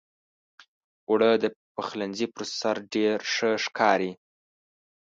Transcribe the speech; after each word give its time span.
اوړه 1.07 1.31
د 1.43 1.45
پخلنځي 1.75 2.27
پر 2.35 2.43
سر 2.59 2.75
ډېر 2.93 3.17
ښه 3.33 3.51
ښکاري 3.63 4.11